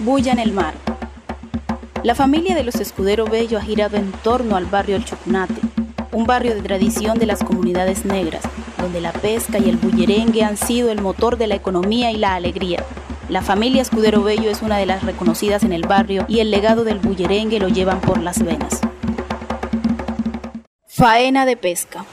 Bulla 0.00 0.30
en 0.30 0.38
el 0.38 0.52
mar. 0.52 0.74
La 2.04 2.14
familia 2.14 2.54
de 2.54 2.62
los 2.62 2.76
Escudero 2.76 3.24
Bello 3.26 3.58
ha 3.58 3.62
girado 3.62 3.96
en 3.96 4.12
torno 4.12 4.54
al 4.54 4.66
barrio 4.66 4.94
El 4.94 5.04
Choconate, 5.04 5.60
un 6.12 6.24
barrio 6.24 6.54
de 6.54 6.62
tradición 6.62 7.18
de 7.18 7.26
las 7.26 7.42
comunidades 7.42 8.04
negras, 8.04 8.44
donde 8.80 9.00
la 9.00 9.12
pesca 9.12 9.58
y 9.58 9.68
el 9.68 9.76
bullerengue 9.76 10.44
han 10.44 10.56
sido 10.56 10.92
el 10.92 11.00
motor 11.00 11.36
de 11.36 11.48
la 11.48 11.56
economía 11.56 12.12
y 12.12 12.16
la 12.16 12.36
alegría. 12.36 12.84
La 13.28 13.42
familia 13.42 13.82
Escudero 13.82 14.22
Bello 14.22 14.48
es 14.50 14.62
una 14.62 14.78
de 14.78 14.86
las 14.86 15.02
reconocidas 15.02 15.64
en 15.64 15.72
el 15.72 15.82
barrio 15.82 16.24
y 16.28 16.38
el 16.38 16.52
legado 16.52 16.84
del 16.84 17.00
bullerengue 17.00 17.58
lo 17.58 17.66
llevan 17.66 18.00
por 18.00 18.22
las 18.22 18.44
venas. 18.44 18.80
Faena 20.86 21.44
de 21.44 21.56
pesca. 21.56 22.04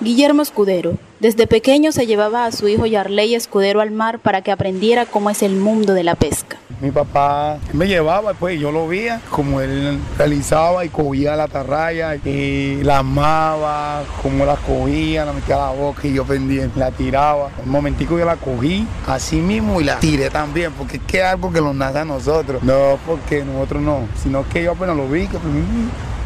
Guillermo 0.00 0.42
Escudero, 0.42 0.98
desde 1.18 1.48
pequeño 1.48 1.90
se 1.90 2.06
llevaba 2.06 2.46
a 2.46 2.52
su 2.52 2.68
hijo 2.68 2.86
Yarley 2.86 3.34
Escudero 3.34 3.80
al 3.80 3.90
mar 3.90 4.20
para 4.20 4.42
que 4.42 4.52
aprendiera 4.52 5.04
cómo 5.04 5.30
es 5.30 5.42
el 5.42 5.56
mundo 5.56 5.94
de 5.94 6.04
la 6.04 6.14
pesca. 6.14 6.58
Mi 6.84 6.90
papá 6.90 7.56
me 7.72 7.88
llevaba, 7.88 8.34
pues 8.34 8.60
yo 8.60 8.70
lo 8.70 8.86
veía 8.86 9.18
como 9.30 9.62
él 9.62 9.98
realizaba 10.18 10.84
y 10.84 10.90
cogía 10.90 11.34
la 11.34 11.48
tarraya 11.48 12.14
y 12.16 12.82
la 12.82 12.98
amaba, 12.98 14.02
como 14.22 14.44
la 14.44 14.56
cogía, 14.56 15.24
la 15.24 15.32
metía 15.32 15.54
a 15.54 15.58
la 15.60 15.70
boca 15.70 16.06
y 16.06 16.12
yo 16.12 16.26
pendiente, 16.26 16.78
la 16.78 16.90
tiraba. 16.90 17.48
Un 17.64 17.70
momentico 17.70 18.18
yo 18.18 18.26
la 18.26 18.36
cogí 18.36 18.86
así 19.06 19.36
mismo 19.36 19.80
y 19.80 19.84
la 19.84 19.98
tiré 19.98 20.28
también, 20.28 20.72
porque 20.72 20.98
es 20.98 21.02
que 21.04 21.20
es 21.20 21.24
algo 21.24 21.50
que 21.50 21.62
nos 21.62 21.74
nace 21.74 22.00
a 22.00 22.04
nosotros. 22.04 22.62
No 22.62 22.98
porque 23.06 23.42
nosotros 23.42 23.80
no, 23.80 24.00
sino 24.22 24.46
que 24.46 24.64
yo 24.64 24.72
apenas 24.72 24.94
lo 24.94 25.08
vi, 25.08 25.26
que 25.26 25.38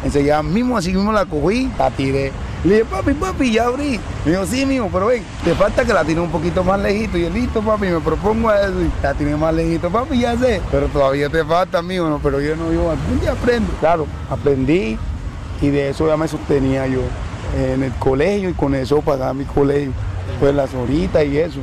enseguida 0.03 0.43
mismo 0.43 0.77
así 0.77 0.91
mismo 0.91 1.13
la 1.13 1.25
cogí, 1.25 1.71
la 1.79 1.89
tiré. 1.89 2.33
Le 2.63 2.75
dije, 2.75 2.85
papi, 2.85 3.13
papi, 3.13 3.53
ya 3.53 3.67
abrí. 3.67 3.99
Me 4.25 4.31
dijo, 4.31 4.45
sí, 4.45 4.65
mijo, 4.65 4.89
pero 4.91 5.07
ven, 5.07 5.23
te 5.45 5.55
falta 5.55 5.85
que 5.85 5.93
la 5.93 6.03
tire 6.03 6.19
un 6.19 6.29
poquito 6.29 6.63
más 6.63 6.79
lejito. 6.79 7.17
Y 7.17 7.21
yo, 7.21 7.29
listo, 7.29 7.61
papi, 7.61 7.87
me 7.87 7.99
propongo 7.99 8.49
a 8.49 8.61
eso. 8.61 8.81
Y 8.81 8.91
la 9.01 9.13
tiene 9.13 9.35
más 9.37 9.53
lejito, 9.53 9.89
papi, 9.89 10.19
ya 10.19 10.37
sé. 10.37 10.61
Pero 10.69 10.87
todavía 10.87 11.29
te 11.29 11.45
falta, 11.45 11.81
mijo, 11.81 12.09
no, 12.09 12.19
pero 12.19 12.41
yo 12.41 12.55
no, 12.55 12.71
yo 12.73 12.91
algún 12.91 13.19
día 13.21 13.31
aprendo. 13.31 13.71
Claro, 13.79 14.05
aprendí 14.29 14.97
y 15.61 15.69
de 15.69 15.89
eso 15.89 16.07
ya 16.07 16.17
me 16.17 16.27
sostenía 16.27 16.87
yo 16.87 17.01
en 17.57 17.83
el 17.83 17.93
colegio 17.93 18.49
y 18.49 18.53
con 18.53 18.75
eso 18.75 19.01
pagaba 19.01 19.33
mi 19.33 19.45
colegio. 19.45 19.91
Pues 20.39 20.53
las 20.53 20.73
horitas 20.73 21.25
y 21.25 21.37
eso. 21.37 21.59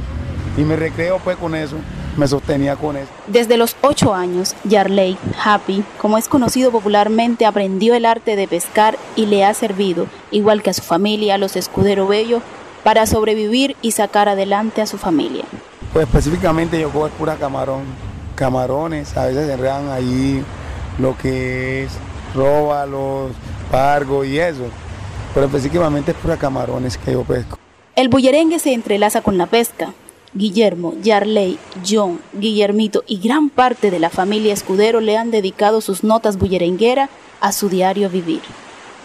Y 0.57 0.63
me 0.63 0.77
recreo 0.77 1.19
pues 1.23 1.37
con 1.37 1.55
eso 1.55 1.77
me 2.17 2.27
sostenía 2.29 2.77
con 2.77 2.97
eso. 2.97 3.09
Desde 3.27 3.57
los 3.57 3.77
ocho 3.83 4.15
años, 4.15 4.55
Yarley, 4.65 5.17
Happy, 5.43 5.85
como 6.01 6.19
es 6.19 6.29
conocido 6.29 6.71
popularmente, 6.71 7.47
aprendió 7.47 7.95
el 7.95 8.07
arte 8.07 8.37
de 8.37 8.49
pescar 8.49 8.99
y 9.15 9.27
le 9.27 9.45
ha 9.45 9.55
servido, 9.55 10.07
igual 10.31 10.63
que 10.63 10.71
a 10.71 10.75
su 10.75 10.83
familia, 10.83 11.35
a 11.35 11.39
los 11.39 11.57
Escudero 11.57 12.07
Bello, 12.07 12.41
para 12.83 13.07
sobrevivir 13.07 13.77
y 13.83 13.93
sacar 13.93 14.29
adelante 14.29 14.81
a 14.81 14.87
su 14.87 14.99
familia. 14.99 15.45
Pues 15.93 16.07
específicamente 16.07 16.81
yo 16.81 16.91
cojo 16.91 17.09
pura 17.11 17.37
camarón, 17.37 17.83
camarones, 18.35 19.17
a 19.17 19.27
veces 19.27 19.47
se 19.47 19.53
enredan 19.53 19.89
ahí 19.91 20.43
lo 20.99 21.17
que 21.17 21.85
es 21.85 21.93
róbalos, 22.35 23.33
pargo 23.71 24.25
y 24.25 24.39
eso, 24.39 24.65
pero 25.35 25.47
específicamente 25.47 26.13
es 26.13 26.17
pura 26.17 26.37
camarones 26.37 26.97
que 26.99 27.13
yo 27.13 27.25
pesco. 27.25 27.59
El 27.95 28.09
bullerengue 28.09 28.59
se 28.59 28.75
entrelaza 28.75 29.23
con 29.23 29.39
la 29.39 29.47
pesca, 29.47 29.95
Guillermo, 30.35 30.95
Yarley, 31.03 31.59
John, 31.87 32.21
Guillermito 32.33 33.05
y 33.07 33.19
gran 33.19 33.49
parte 33.49 33.91
de 33.91 33.99
la 33.99 34.11
familia 34.11 34.53
Escudero 34.53 35.01
le 35.01 35.17
han 35.17 35.31
dedicado 35.31 35.81
sus 35.81 36.05
notas 36.05 36.39
bullerenguera 36.39 37.09
a 37.41 37.53
su 37.53 37.69
diario 37.69 38.11
vivir. 38.11 38.43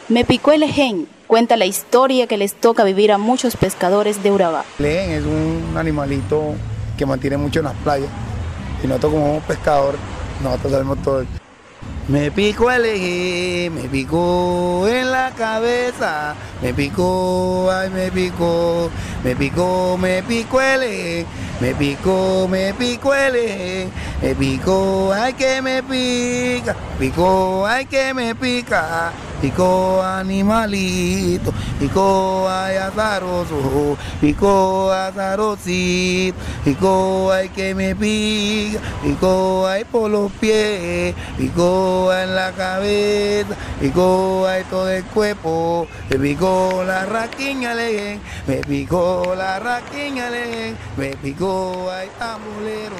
Me 0.09 0.25
picó 0.25 0.52
el 0.52 0.64
ején, 0.64 1.08
cuenta 1.27 1.55
la 1.55 1.66
historia 1.66 2.27
que 2.27 2.38
les 2.38 2.53
toca 2.53 2.83
vivir 2.83 3.11
a 3.11 3.17
muchos 3.17 3.55
pescadores 3.55 4.23
de 4.23 4.31
Urabá. 4.31 4.66
El 4.80 4.86
ején 4.86 5.11
es 5.11 5.23
un 5.23 5.77
animalito 5.77 6.55
que 6.97 7.05
mantiene 7.05 7.38
mucho 7.38 7.59
en 7.59 7.66
las 7.66 7.75
playas 7.75 8.09
y 8.83 8.88
nosotros 8.88 9.14
como 9.14 9.39
pescadores, 9.42 9.99
nosotros 10.44 10.72
sabemos 10.72 11.02
todo. 11.02 11.25
Me 12.08 12.31
picó 12.31 12.69
el 12.72 12.83
eje, 12.83 13.69
me 13.69 13.83
picó 13.83 14.88
en 14.88 15.11
la 15.11 15.31
cabeza, 15.31 16.36
me 16.61 16.73
picó, 16.73 17.71
ay 17.71 17.89
me 17.89 18.11
picó, 18.11 18.89
me 19.23 19.36
picó, 19.36 19.98
me 19.98 20.23
picó 20.23 20.61
el 20.61 20.83
eje, 20.83 21.26
me 21.59 21.76
picó, 21.76 22.48
me 22.48 22.73
picó 22.73 23.14
el 23.14 23.36
eje, 23.36 23.89
me 24.21 24.36
picó, 24.36 25.14
ay 25.14 25.33
que 25.33 25.61
me 25.61 25.83
pica, 25.83 26.76
picó, 26.99 27.65
ay 27.67 27.86
que 27.86 28.14
me 28.14 28.33
pica, 28.33 29.11
picó 29.41 30.02
animalito, 30.03 31.52
picó 31.79 32.47
ay 32.47 32.77
azaroso, 32.77 33.97
picó 34.21 34.91
azarosito, 34.91 36.37
picó 36.63 37.31
ay 37.31 37.49
que 37.49 37.73
me 37.73 37.95
pica, 37.95 38.79
picó 39.03 39.67
ay 39.67 39.83
por 39.85 40.11
los 40.11 40.31
pies, 40.33 41.15
picó 41.37 42.13
en 42.13 42.35
la 42.35 42.52
cabeza, 42.52 43.55
picó 43.79 44.45
ay 44.47 44.63
todo 44.69 44.89
el 44.89 45.03
cuerpo, 45.05 45.87
me 46.09 46.17
picó 46.17 46.83
la 46.85 47.05
raquiña 47.05 47.73
le, 47.73 48.19
me 48.47 48.58
picó 48.58 49.33
la 49.35 49.59
raquiña 49.59 50.29
le, 50.29 50.75
me 50.97 51.15
picó 51.17 51.89
ay 51.91 52.09
tambolero, 52.19 52.95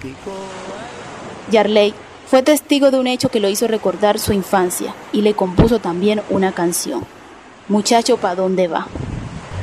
picó 0.00 0.30
ay... 0.78 1.52
Yarley 1.52 1.94
fue 2.32 2.42
testigo 2.42 2.90
de 2.90 2.98
un 2.98 3.06
hecho 3.08 3.28
que 3.28 3.40
lo 3.40 3.50
hizo 3.50 3.68
recordar 3.68 4.18
su 4.18 4.32
infancia 4.32 4.94
y 5.12 5.20
le 5.20 5.34
compuso 5.34 5.80
también 5.80 6.22
una 6.30 6.52
canción. 6.52 7.04
Muchacho, 7.68 8.16
¿pa' 8.16 8.34
dónde 8.34 8.68
va? 8.68 8.86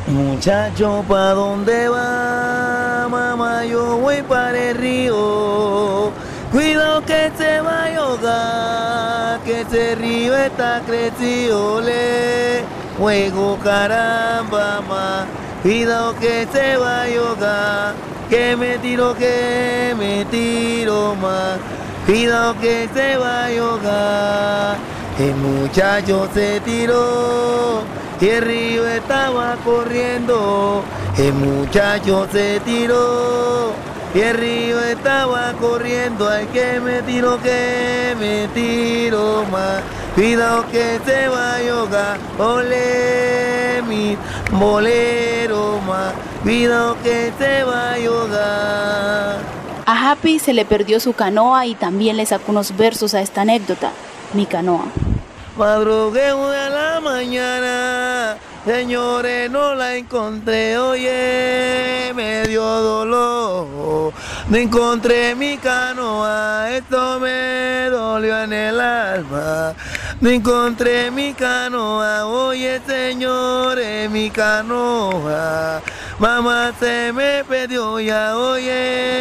Muchacho, 0.05 1.03
¿pa' 1.07 1.33
dónde 1.33 1.89
va? 1.89 3.07
Mamá, 3.09 3.65
yo 3.65 3.97
voy 3.97 4.21
para 4.21 4.69
el 4.69 4.77
río. 4.77 6.11
Cuidado 6.51 7.03
que 7.05 7.31
se 7.35 7.59
va 7.61 7.85
a 7.85 7.97
ahogar, 7.97 9.39
que 9.39 9.61
ese 9.61 9.95
río 9.95 10.37
está 10.37 10.83
crecido. 10.85 11.81
Le 11.81 12.61
juego 12.99 13.57
caramba, 13.63 14.81
mamá. 14.81 15.25
Cuidado 15.63 16.13
que 16.19 16.47
se 16.53 16.77
va 16.77 17.01
a 17.01 17.05
ahogar, 17.05 17.93
que 18.29 18.55
me 18.55 18.77
tiro, 18.77 19.15
que 19.15 19.95
me 19.97 20.23
tiro 20.25 21.15
más. 21.15 21.78
Cuidado 22.09 22.55
que 22.59 22.89
se 22.91 23.17
va 23.17 23.45
a 23.45 23.47
ahogar. 23.49 24.77
El 25.19 25.35
muchacho 25.35 26.27
se 26.33 26.59
tiró 26.61 27.83
y 28.19 28.27
el 28.29 28.41
río 28.41 28.87
estaba 28.87 29.55
corriendo. 29.63 30.83
El 31.19 31.33
muchacho 31.33 32.27
se 32.31 32.61
tiró 32.61 33.73
y 34.15 34.21
el 34.21 34.37
río 34.37 34.79
estaba 34.79 35.53
corriendo. 35.61 36.27
Ay, 36.27 36.47
que 36.47 36.79
me 36.79 37.03
tiro, 37.03 37.39
que 37.43 38.15
me 38.19 38.47
tiro 38.55 39.45
más. 39.51 39.83
Cuidado 40.15 40.65
que 40.71 40.99
se 41.05 41.27
va 41.27 41.57
a 41.57 41.57
ahogar. 41.57 42.17
Ole 42.39 43.83
mi 43.87 44.17
bolero 44.49 45.79
más. 45.87 46.13
Cuidado 46.41 46.97
que 47.03 47.31
se 47.37 47.63
va 47.65 47.91
a 47.91 47.95
ahogar. 47.97 49.58
A 49.99 50.11
Happy 50.11 50.39
se 50.39 50.53
le 50.53 50.63
perdió 50.63 51.01
su 51.01 51.11
canoa 51.11 51.65
y 51.65 51.75
también 51.75 52.15
le 52.15 52.25
sacó 52.25 52.53
unos 52.53 52.77
versos 52.77 53.13
a 53.13 53.21
esta 53.21 53.41
anécdota, 53.41 53.91
mi 54.33 54.45
canoa. 54.45 54.85
Madrugué 55.57 56.21
de 56.21 56.69
la 56.69 57.01
mañana, 57.03 58.37
señores, 58.65 59.51
no 59.51 59.75
la 59.75 59.97
encontré, 59.97 60.77
oye, 60.77 62.13
me 62.15 62.43
dio 62.47 62.63
dolor. 62.63 64.13
No 64.47 64.57
encontré 64.57 65.35
mi 65.35 65.57
canoa, 65.57 66.71
esto 66.71 67.19
me 67.19 67.89
dolió 67.91 68.41
en 68.43 68.53
el 68.53 68.79
alma. 68.79 69.73
No 70.21 70.29
encontré 70.29 71.11
mi 71.11 71.33
canoa, 71.33 72.25
oye, 72.25 72.79
señores, 72.87 74.09
mi 74.09 74.29
canoa. 74.29 75.81
Mamá 76.19 76.73
se 76.79 77.11
me 77.13 77.43
perdió 77.43 77.99
ya, 77.99 78.37
oye, 78.37 79.18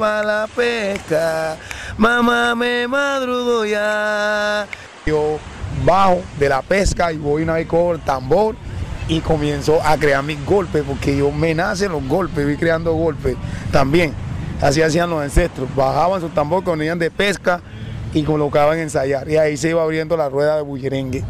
para 0.00 0.22
la 0.22 0.46
pesca. 0.48 1.56
Mamá 1.98 2.54
me 2.54 2.88
madrugó 2.88 3.66
ya. 3.66 4.66
Yo 5.04 5.38
bajo 5.84 6.22
de 6.38 6.48
la 6.48 6.62
pesca 6.62 7.12
y 7.12 7.18
voy 7.18 7.42
una 7.42 7.54
vez 7.54 7.66
con 7.66 7.96
el 7.96 8.00
tambor 8.00 8.56
y 9.08 9.20
comienzo 9.20 9.78
a 9.84 9.98
crear 9.98 10.22
mis 10.22 10.44
golpes 10.46 10.82
porque 10.86 11.16
yo 11.16 11.30
me 11.30 11.54
nacen 11.54 11.92
los 11.92 12.06
golpes, 12.08 12.44
voy 12.44 12.56
creando 12.56 12.94
golpes 12.94 13.36
también. 13.70 14.14
Así 14.62 14.80
hacían 14.80 15.10
los 15.10 15.22
ancestros, 15.22 15.68
bajaban 15.74 16.20
su 16.20 16.30
tambor 16.30 16.64
cuando 16.64 16.80
venían 16.80 16.98
de 16.98 17.10
pesca 17.10 17.60
y 18.14 18.22
colocaban 18.22 18.78
ensayar 18.78 19.28
y 19.28 19.36
ahí 19.36 19.56
se 19.58 19.70
iba 19.70 19.82
abriendo 19.82 20.16
la 20.16 20.30
rueda 20.30 20.56
de 20.56 20.62
bullerengue. 20.62 21.24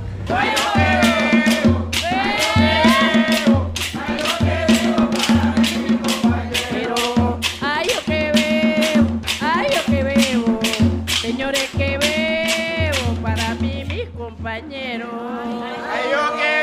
Are 15.21 16.09
you 16.09 16.17
okay? 16.35 16.60